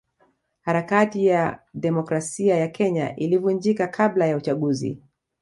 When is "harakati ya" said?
0.61-1.61